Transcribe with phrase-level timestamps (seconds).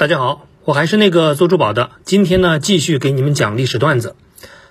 [0.00, 1.90] 大家好，我还是那个做珠宝的。
[2.06, 4.16] 今天呢，继续给你们讲历史段子。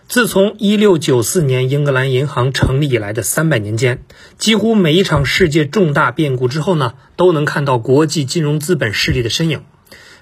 [0.08, 4.04] 自从1694年英格兰银行成立以来的三百年间，
[4.40, 9.62] 几乎每一场世界重大变故之后呢，都能看到国际金融资本势力的身影。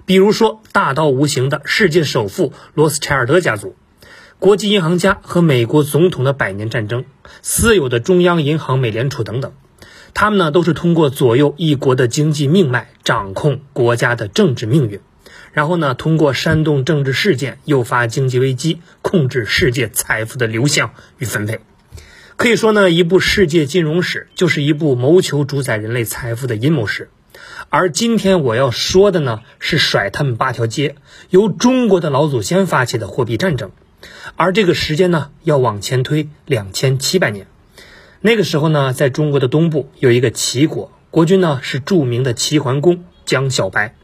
[0.05, 3.77] 比如说，大到无形的世界首富罗斯柴尔德家族，
[4.39, 7.05] 国际银行家和美国总统的百年战争，
[7.41, 9.53] 私有的中央银行美联储等等。
[10.20, 14.99] 他们呢，都是通过左右一国的经济命脉，掌控国家的政治命运，
[15.53, 21.59] 然后呢，通过煽动政治事件，诱发经济危机，控制世界财富的流向与分配。
[22.35, 27.12] 可以说呢，一部世界金融史就是一部谋求主宰人类财富的阴谋史。
[27.70, 30.95] 而今天我要说的呢，是甩他们八条街，
[31.29, 33.70] 由中国的老祖先发起的货币战争。
[34.35, 37.45] 而这个时间呢，要往前推两千七百年。
[38.21, 43.96] 那个时候呢，在中国的东部有一个齐国，国君呢是著名的齐桓公江小白，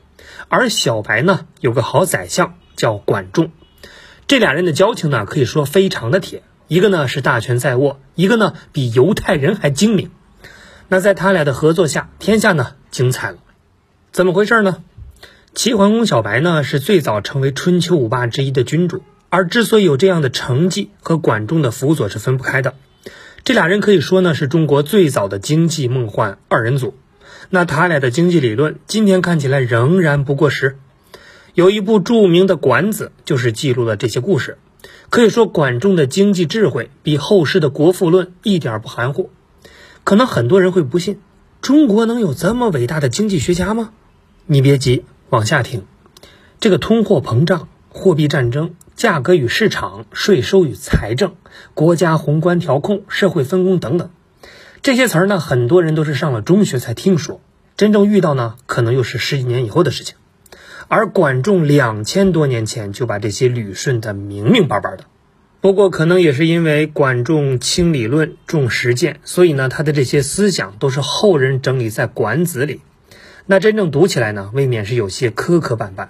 [0.49, 3.51] 而小白呢有个好宰相叫管仲，
[4.27, 10.11] 这俩人的交情呢可以说非常的铁，一个呢是大权在握，一个呢比犹太人还精明。
[10.89, 13.37] 那在他俩的合作下，天下呢精彩了。
[14.11, 14.83] 怎么回事呢？
[15.55, 22.75] 齐桓公小白呢是最早成为春秋五霸之一的君主，而之所以有这样的成绩，和管仲的辅佐是分不开的。
[23.45, 26.93] 这俩人可以说呢是中国最早的经济梦幻二人组，
[27.49, 30.77] 那他俩的经济理论今天看起来仍然不过时。
[31.53, 34.57] 有一部著名的《管子》就是记录了这些故事，
[35.09, 39.29] 可以说管仲的经济智慧比后世的《国富论》一点不含糊。
[40.05, 41.19] 可能很多人会不信，
[41.61, 43.91] 中国能有这么伟大的经济学家吗？
[44.45, 45.83] 你别急，往下听，
[46.61, 48.73] 这个通货膨胀、货币战争。
[49.03, 51.35] 价格与市场、税收与财政、
[51.73, 54.09] 国家宏观调控、社会分工等等，
[54.81, 57.41] 这些词儿呢，很多人都是上了中学才听说，
[57.75, 60.15] 真正遇到呢，可能又是十几年以后的事情。
[60.87, 65.03] 而管仲两千多年前就把这些捋顺的明明白白的。
[65.59, 72.79] 不过，可能也是因为管仲轻理论重实践，所以呢，他的这些思想都是后人整理在《管子》里。
[73.47, 76.07] 那真正读起来呢，未免是有些磕磕绊绊。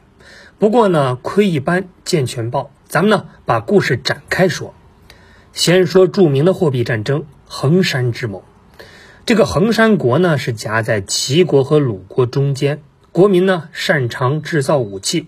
[0.59, 2.71] 不过呢，窥一斑见全豹。
[2.87, 4.73] 咱们呢，把故事展开说。
[5.51, 8.43] 先说著名的货币战争——衡山之谋。
[9.25, 12.81] 这个衡山国呢，是夹在齐国和鲁国中间，
[13.11, 15.27] 国民呢擅长制造武器。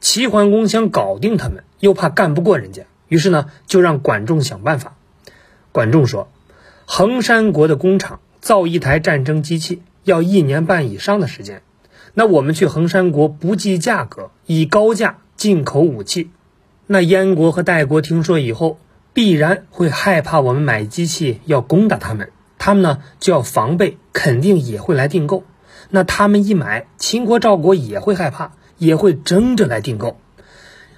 [0.00, 4.96] 齐桓公想搞定他们，又怕干不过人家，于是呢，就让管仲想办法。
[5.72, 6.28] 管仲说
[6.86, 11.62] ：“衡山国的工厂造一台战争机器，要一年半以上的时间。”
[12.18, 16.32] 那我们去衡山国不计价格，以高价进口武器，
[16.88, 18.80] 那燕国和代国听说以后，
[19.12, 25.44] 必然会害怕我们买机器要攻打他们，他们呢就要防备，肯定也会来订购。
[25.90, 30.18] 那他们一买，秦国、赵国也会害怕，也会争着来订购。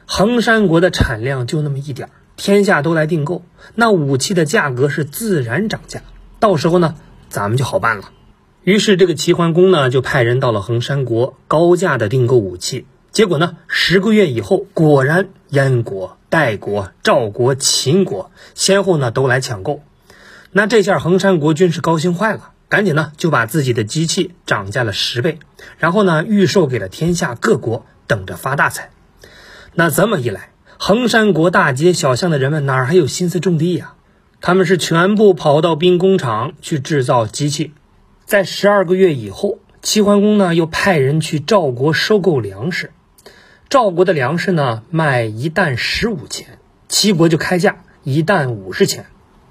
[0.07, 3.45] 衡山国的产量就那么一点儿，天下都来订购，
[3.75, 6.01] 那武器的价格是自然涨价，
[6.39, 6.95] 到时候呢，
[7.29, 8.05] 咱们就好办了。
[8.71, 12.87] 于是，这个齐桓公呢，就派人到了衡山国，高价的订购武器。
[13.11, 19.83] 结果呢，十个月以后，果然燕国、代国、赵国、秦国先后呢都来抢购。
[20.53, 25.41] 那这下衡山国君是高兴坏了，赶紧呢就把自己的机器涨价了十倍，
[25.79, 28.91] 然后呢预售给了天下各国，等着发大财。
[29.75, 33.95] 那这么一来，衡山国大街小巷的人们哪还有心思种地呀？
[34.41, 37.73] 他们是全部跑到兵工厂去制造机器。
[38.31, 42.93] 在十二个月以后，齐桓公呢又派人去赵国收购粮食。
[43.69, 49.07] 赵国的粮食呢卖一担十五钱，齐国就开价一担五十钱。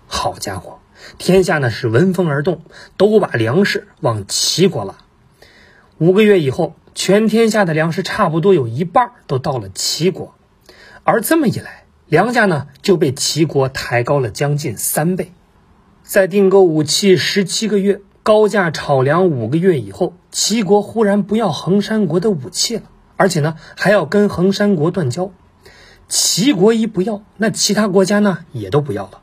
[0.07, 0.79] 好家伙，
[1.17, 2.61] 天下呢是闻风而动，
[2.95, 4.95] 都把粮食往齐国拉。
[5.97, 10.35] 五个月以后，全天下的粮食差不多有一半都到了齐国，
[11.03, 15.33] 而这么一来，粮价呢就被齐国抬高了将近三倍。
[16.01, 17.99] 在订购武器十七个月。
[18.29, 22.83] 高价炒粮五个月以后，齐国忽然不要衡山国的武器了，
[23.17, 25.31] 而且呢还要跟衡山国断交。
[26.07, 29.21] 齐国一不要，那其他国家呢也都不要了。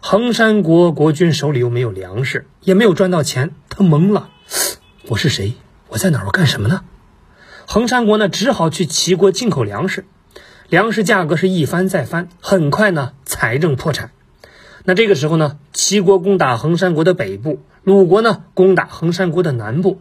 [0.00, 4.30] 衡山国国君手里又没有粮食，也没有赚到钱，他懵了。
[5.08, 5.52] 我是谁？
[5.88, 6.24] 我在哪儿？
[6.24, 6.84] 我干什么呢？
[7.66, 10.06] 衡山国呢只好去齐国进口粮食，
[10.70, 14.10] 粮食价格是一翻再翻，很快呢财政破产。
[14.88, 20.00] 那这个时候呢，齐国攻打衡山国的北部，鲁国呢攻打衡山国的南部。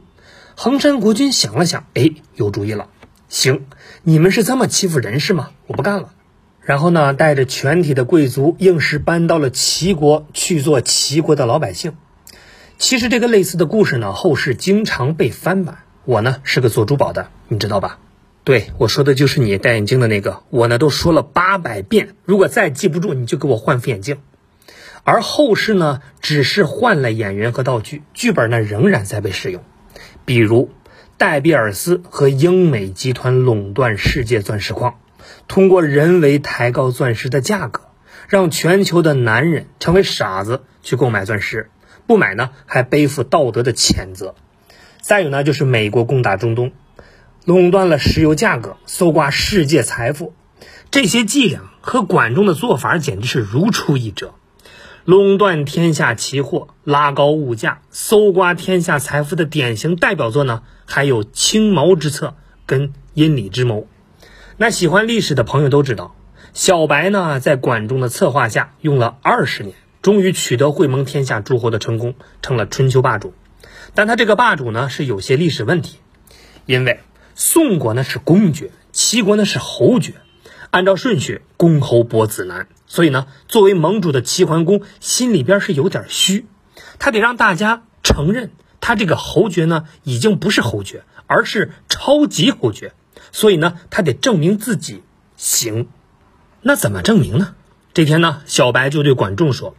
[0.55, 2.87] 衡山国君想了想，哎，有主意了。
[3.27, 3.65] 行，
[4.03, 5.49] 你们是这么欺负人是吗？
[5.67, 6.11] 我不干了。
[6.61, 11.97] 然后呢，带着全体的贵族，硬是搬到了齐国去做齐国的老百姓。
[12.77, 15.79] 其实这个类似的故事呢，后世经常被翻版。
[16.05, 17.99] 我呢是个做珠宝的，你知道吧？
[18.45, 24.19] 对我说的就是你戴眼镜的那个，我呢都说了八百遍，如果再记不住，你就给我换副眼镜。
[25.09, 29.63] 而后世呢，只是换了演员和道具，剧本呢仍然在被使用。
[30.25, 30.69] 比如，
[31.15, 34.95] 戴比尔斯和英美集团垄断世界钻石矿，
[35.47, 37.83] 通过人为抬高钻石的价格，
[38.27, 41.69] 让全球的男人成为傻子去购买钻石，
[42.05, 44.35] 不买呢还背负道德的谴责。
[44.99, 46.73] 再有呢，就是美国攻打中东，
[47.45, 50.33] 垄断了石油价格，搜刮世界财富，
[50.91, 54.33] 这些伎俩和管仲的做法简直是如出一辙。
[55.07, 63.87] 垄断天下期货，拉高物价，搜刮天下财富的典型代表作呢，还有青毛之策跟阴里之谋。
[64.57, 66.13] 那喜欢历史的朋友都知道，
[66.51, 73.33] 小白呢在管仲的策划下用了二十年，终于取得会盟天下诸侯的成功，成了春秋霸主。
[73.93, 75.99] 但他这个霸主呢是有些历史问题，
[76.65, 76.99] 因为
[77.33, 80.15] 宋国呢是公爵，齐国呢是侯爵，
[80.71, 82.67] 按照顺序，公侯伯子男。
[82.85, 86.45] 所以呢，作为盟主的齐桓公心里边是有点虚，
[86.99, 92.93] 他得让大家承认他这个侯爵呢已经不是侯爵，而是超级侯爵。
[93.31, 95.03] 所以呢，他得证明自己
[95.35, 95.87] 行。
[96.61, 97.55] 那怎么证明呢？
[97.93, 99.75] 这天呢，小白就对管仲说：“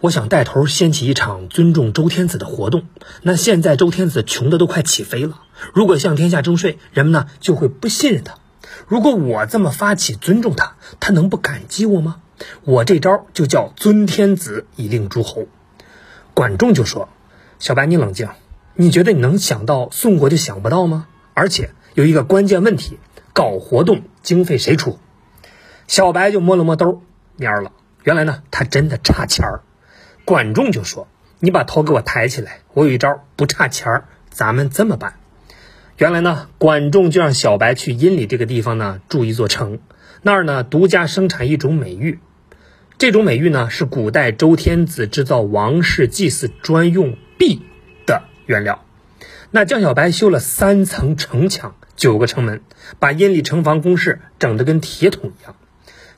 [0.00, 2.86] 我想带头掀起一场尊重周天子的活动。
[3.22, 8.38] 那现在周天子穷的都快起飞了，如果向天下征税，人们呢就会不信任他。
[8.86, 12.20] 如果我这么发起尊重他，他能不感激我吗？”
[12.64, 15.46] 我这招就叫尊天子以令诸侯。
[16.34, 17.08] 管仲就说
[17.60, 18.28] ：“小白，你冷静，
[18.74, 21.06] 你觉得你能想到宋国就想不到吗？
[21.32, 22.98] 而且有一个关键问题，
[23.32, 24.98] 搞活动经费谁出？”
[25.86, 27.02] 小白就摸了摸兜，
[27.38, 27.70] 蔫了。
[28.02, 29.62] 原来呢，他真的差钱儿。
[30.24, 31.06] 管仲就说
[31.38, 35.14] ：“你把头给我抬起来，我有一招不差钱儿，咱们这么办。”
[35.96, 39.78] 原来呢，管仲就让小白去阴里这个地方呢筑一座城。
[40.22, 42.18] 那儿呢，独家生产一种美玉，
[42.98, 47.62] 这种美玉呢是古代周天子制造王室祭祀专用璧
[48.06, 48.84] 的原料。
[49.52, 52.62] 那江小白修了三层城墙，九个城门，
[52.98, 55.54] 把阴里城防工事整得跟铁桶一样。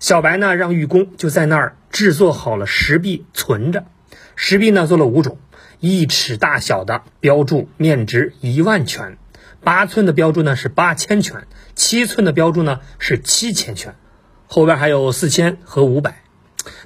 [0.00, 3.84] 小白呢让玉工就在那儿制作好了石壁存着，
[4.36, 5.38] 石壁呢做了五种，
[5.80, 9.18] 一尺大小的标注面值一万拳。
[9.62, 13.96] 八寸的标注呢是八千拳，七寸的标注呢是七千拳，
[14.46, 16.22] 后边还有四千和五百。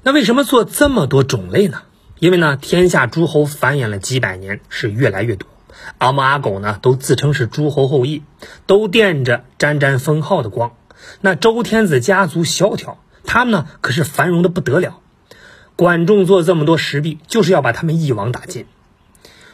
[0.03, 1.83] 那为什么做这么多种类呢？
[2.19, 5.49] 因为呢，天下诸侯繁衍了几百年，是越来越多。
[5.99, 8.23] 阿猫阿狗呢都自称是诸侯后裔，
[8.67, 10.73] 都惦着沾沾封号的光。
[11.23, 15.01] 那周天子家族萧条，他们呢可是繁荣的不得了。
[15.77, 18.67] 管仲做这么多石壁，就是要把他们一网打尽。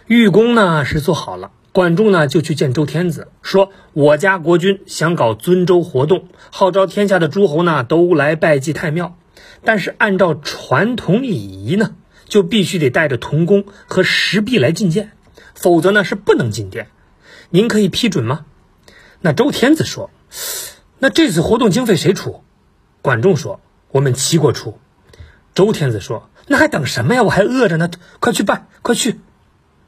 [0.07, 1.53] 玉工呢是做好了。
[1.77, 9.19] 管仲呢就去见周天子，说我家国君想搞尊周活动，号召天下的诸侯呢都来拜祭太庙，
[9.63, 11.95] 但是按照传统礼仪呢，
[12.25, 15.13] 就必须得带着童工和石璧来觐见，
[15.55, 16.89] 否则呢是不能进殿。
[17.51, 18.47] 您可以批准吗？
[19.21, 20.09] 那周天子说，
[20.99, 22.43] 那这次活动经费谁出？
[23.03, 24.79] 管仲说，我们齐国出。
[25.55, 27.23] 周天子说，那还等什么呀？
[27.23, 29.21] 我还饿着呢，快去办，快去。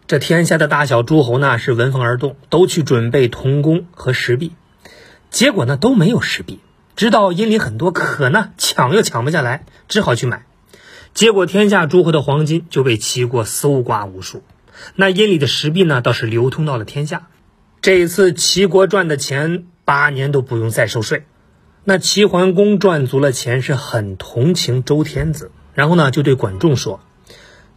[0.09, 4.53] 这天下的大小诸侯呢是闻风而动，都去准备铜弓和石璧，
[5.29, 6.61] 结果呢都没有石璧，
[6.97, 10.47] 知道阴里很多，可呢抢又抢不下来，只好去买。
[11.13, 14.43] 结果天下诸侯的黄金就被齐国搜刮无数，
[14.95, 17.29] 那阴里的石璧呢倒是流通到了天下。
[17.83, 21.27] 这一次齐国赚的钱，八年都不用再收税。
[21.85, 27.01] 那齐桓公赚足了钱，是很同情周天子，然后呢就对管仲说：“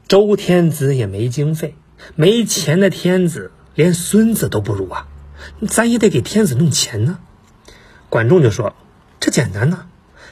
[0.07, 1.75] 周天子也没经费。”
[2.15, 5.07] 没钱的天子连孙子都不如啊，
[5.67, 7.19] 咱也得给天子弄钱呢。
[8.09, 8.75] 管仲就说
[9.19, 9.87] ：“这简单呢，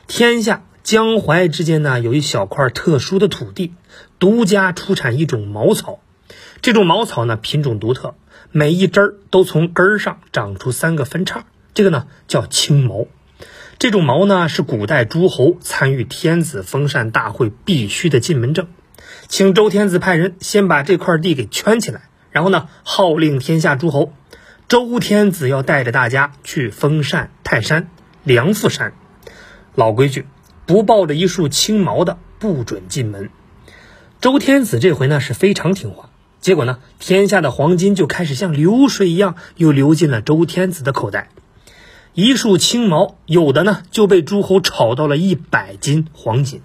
[0.08, 3.74] 天下江淮之间呢有一小块特殊的土地，
[4.20, 6.00] 独家出产一种茅草。
[6.62, 8.16] 这种茅草呢品种独特，
[8.52, 13.06] 每一枝儿都从根儿上长出三个分叉，这个呢叫青茅。
[13.78, 18.68] 这种茅呢是古代诸侯参与天子封禅大会必须的进门证。”
[19.28, 24.14] 请周天子派人先把这块地给圈起来，然后呢，号令天下诸侯，
[24.68, 27.90] 周天子要带着大家去封禅泰山、
[28.24, 28.94] 梁父山。
[29.76, 30.26] 老规矩，
[30.66, 33.30] 不抱着一束青毛的不准进门。
[34.20, 36.10] 周天子这回呢是非常听话，
[36.42, 41.30] 结果呢，天下的黄金就开始像流水一样又流进了周天子的口袋。
[42.14, 46.62] 一束青毛，有的呢就被诸侯炒到了一百斤黄金。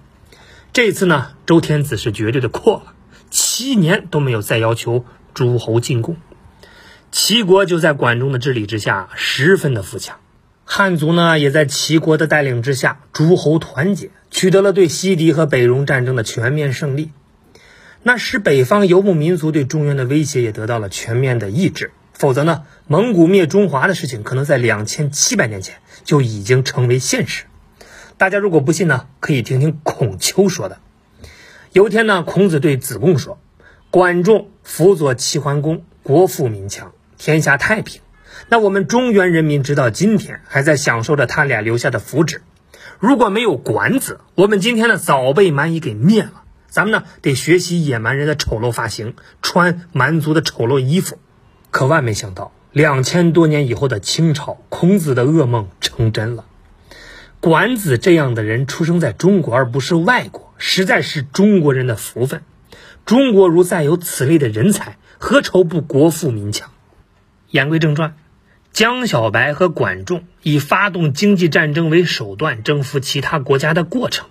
[0.75, 2.95] 这次呢，周天子是绝对的阔了，
[3.29, 6.17] 七年都没有再要求诸侯进贡，
[7.13, 10.17] 齐国就在管仲的治理之下十分的富强。
[10.65, 17.13] 汉族呢也在齐国的带领之下，诸侯团结，取得了对西狄和北戎战争的全面胜利。
[18.03, 21.91] 那使北方游牧民族对中原的威胁也得到了全面的抑制。
[22.11, 27.45] 否则呢，蒙古灭中华的事情可能在两千七百年前就已经成为现实。
[28.17, 30.77] 大家如果不信呢，可以听听孔丘说的。
[31.73, 33.37] 有一天呢，孔子对子贡说
[33.91, 38.01] ：“管仲辅佐齐桓公，国富民强，天下太平。
[38.47, 42.39] 那我们中原人民直到今天还在享受着他俩留下的福祉。
[42.99, 46.43] 如果没有管子，我们今天呢早被蛮夷给灭了。
[46.69, 51.17] 咱们呢得学习野蛮人的丑陋发型，穿蛮族的丑陋衣服。”
[51.69, 56.45] 可万没想到，两千多年以后的清朝，孔子的噩梦成真了。
[57.45, 62.41] 管子这样的人出生在中国，而不是外国，实在是中国人的福分。
[63.05, 66.71] 中国如再有此类的人才，何愁不国富民强？
[67.51, 68.15] 言归正传，
[68.73, 74.27] 江小白和管仲以发动经济战争为手段征服其他国家的过程，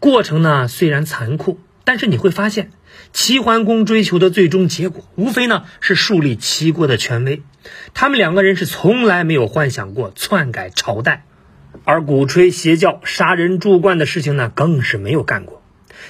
[0.00, 1.60] 过程呢虽然残酷。
[1.84, 2.70] 但是你会发现，
[3.12, 7.42] 齐桓公追求的最终结果，无非呢是树立齐国的权威。
[7.92, 11.26] 他们两个人是从来没有幻想过篡改朝代，
[11.84, 15.62] 而鼓吹邪教、杀人铸罐的事情呢，更是没有干过。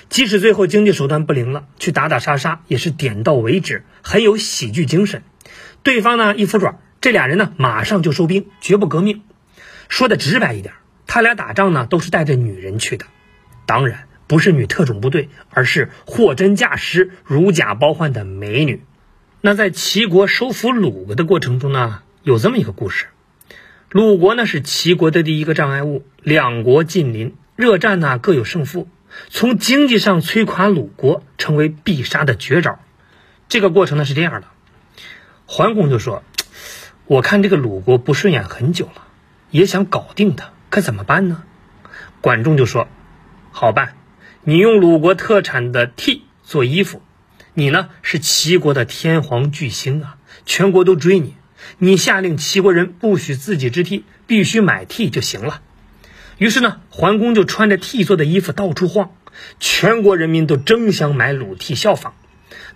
[0.08, 5.22] 即使最后经济手段不灵了，去打打杀杀，也是点到为止，很有喜剧精神。
[5.82, 9.22] 对方呢一服软，这俩人呢马上就收兵，绝不革命。
[9.88, 10.74] 说的直白一点，
[11.06, 13.06] 他俩打仗呢都是带着女人去的，
[13.66, 14.06] 当然。
[14.26, 18.82] 不是女特种部队，而是货真价实、如假包换的美女。
[19.42, 23.08] 那在齐国收服鲁国的过程中呢，有这么一个故事：
[23.94, 28.88] 鲁国呢是齐国的第一个障碍物，两国近邻，热战呢各有胜负。
[29.28, 32.80] 从经济上摧垮鲁国，成为必杀的绝招。
[33.48, 34.48] 这个过程呢是这样的：
[35.46, 36.24] 桓公就说
[37.06, 39.06] ：“我看这个鲁国不顺眼很久了，
[39.52, 41.44] 也想搞定他，可怎么办呢？”
[42.20, 42.88] 管仲就说
[43.52, 43.94] ：“好办。”
[44.42, 47.00] 你用鲁国特产的 T 做衣服，
[47.52, 51.36] 你呢是齐国的天皇巨星啊，全国都追你。
[51.78, 55.60] 你下令齐国人不许自己织替，必须买替就行了。
[56.38, 59.12] 于是呢，桓公就穿着替做的衣服到处晃，
[59.60, 62.14] 全国人民都争相买鲁替效仿。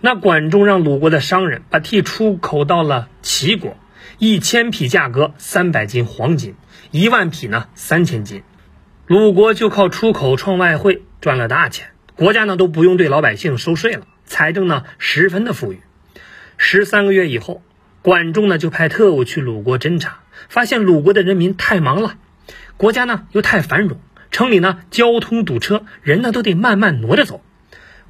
[0.01, 3.77] 那管仲让鲁国的商人把替出口到了齐国，
[4.17, 6.55] 一千匹价格三百斤黄金，
[6.91, 8.43] 一万匹呢三千金。
[9.07, 11.03] 鲁国就靠出口创外汇。
[11.21, 15.81] 赚了大钱，国家呢都不用对老百姓收税了，财政呢十分的富裕。
[16.55, 17.61] 十三个月以后，
[18.01, 22.17] 管仲呢就派特务去鲁国侦查，发现鲁国的人民太忙了，
[22.77, 23.99] 国家呢又太繁荣，
[24.31, 27.43] 城里呢交通堵车，人呢都得慢慢挪着走。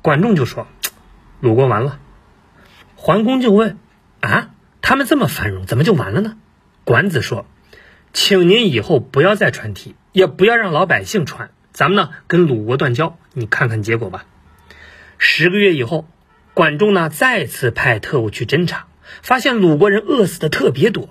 [0.02, 0.68] 管仲就说
[1.42, 2.00] ：“鲁国完了。”
[2.96, 3.78] 桓公就问
[4.22, 6.38] ：“啊，他们这么繁荣，怎么就完了呢？”
[6.86, 7.46] 管子说
[8.14, 14.26] ：“请您以后不要再传题，也不要让老百姓传。”咱们呢跟鲁国断交，你看看结果吧。
[15.18, 16.08] 十个月以后，
[16.54, 18.88] 管仲呢再次派特务去侦查，
[19.22, 21.10] 发现鲁国人饿死的特别多。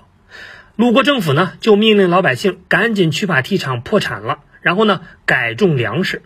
[0.77, 6.23] 鲁国政府呢就命令老百姓赶紧去把替厂破产了，然后呢改种粮食。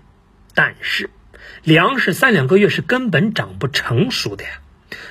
[0.55, 1.09] 但是
[1.63, 4.51] 粮食三两个月是根本长不成熟的呀。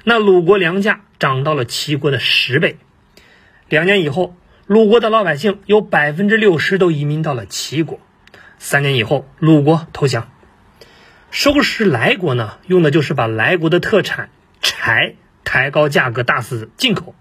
[0.03, 2.77] 那鲁国粮价涨到了齐国的十倍。
[3.67, 4.35] 两年以后，
[4.67, 7.99] 鲁国的老百姓有百分之六十都移民到了齐国。
[8.59, 10.31] 三年以后，鲁国投降，
[11.31, 14.29] 收拾莱国呢，用的就是把莱国的特产
[14.61, 17.15] 柴抬高价格，大肆进口。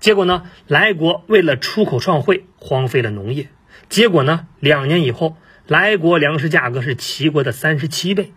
[0.00, 3.48] 结果呢，来国为了出口创汇，荒废了农业。
[3.88, 5.36] 结果呢，两年以后，
[5.66, 8.32] 来国粮食价格是齐国的三十七倍。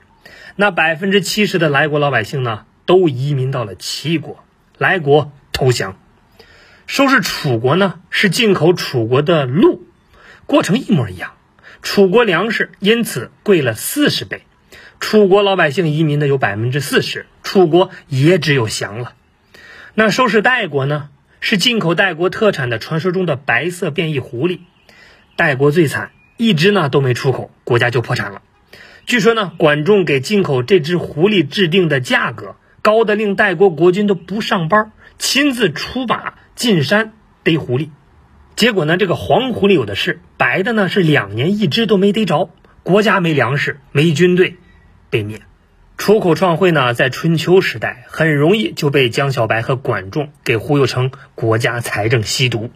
[0.56, 4.44] 那百分之七十的来国老百姓呢，都移民到了齐国，
[4.78, 5.98] 来国投降。
[6.88, 9.88] 收拾楚国呢，是进口楚国的鹿，
[10.46, 11.34] 过程一模一样。
[11.82, 14.44] 楚国粮食因此贵了四十倍，
[15.00, 19.14] 楚国老百姓移民的有百分之四十，楚国也只有降了。
[19.98, 21.08] 那收拾代国呢？
[21.40, 24.60] 是进口代国特产的传说中的白色变异狐狸，
[25.38, 28.42] 代国最惨，一只呢都没出口，国家就破产了。
[29.06, 37.88] 据说呢，管仲给进口这只狐狸制定的价格高的令代国国君都不上班，亲自出马进山逮狐狸。
[38.58, 42.50] 结果呢，这个黄狐狸有的是，白的呢是两年一只都没逮着，
[42.84, 44.58] 国家没粮食，没军队，
[45.10, 45.40] 被灭。
[45.98, 52.70] 出口创汇呢，在春秋时代很容易就被江小白和管仲给忽悠成国家财政吸毒。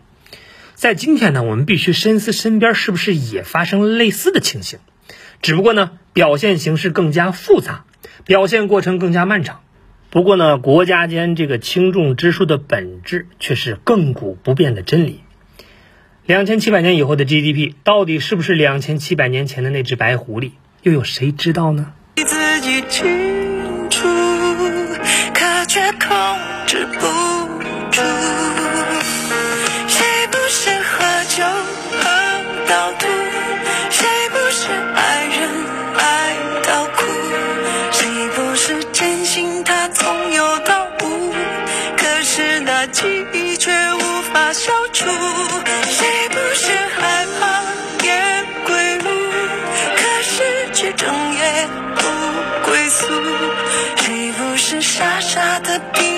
[0.73, 4.79] 在今天呢，我们必须深思身边是不是也发生类似的情形，
[5.41, 7.83] 只不过呢，表现形式更加复杂，
[8.25, 9.59] 表现过程更加漫长。
[10.09, 15.19] 不过呢，国家间这个轻重之数的本质却是亘古不变的真理。
[16.25, 20.51] 两千七百年以后的 GDP 到底是不是两千七百年前的那只白狐狸？
[20.81, 21.93] 又有谁知道呢？
[22.87, 24.07] 清楚，
[25.33, 26.07] 可却控
[26.65, 27.07] 制不
[27.91, 28.01] 住。
[29.87, 31.43] 谁不是喝酒
[31.99, 32.03] 喝
[32.67, 33.07] 到吐？
[33.89, 35.49] 谁不是爱人
[35.97, 37.03] 爱到哭？
[37.91, 41.33] 谁不是真心他总有到无？
[41.97, 45.05] 可是那记忆却无法消除。
[45.85, 46.18] 谁
[55.29, 56.08] try to be